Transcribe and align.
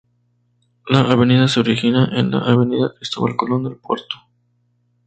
La 0.87 1.01
avenida 1.01 1.47
se 1.47 1.59
origina 1.59 2.09
en 2.13 2.31
la 2.31 2.39
Avenida 2.39 2.91
Cristóbal 2.97 3.35
Colón 3.35 3.65
del 3.65 3.75
puerto. 3.77 4.15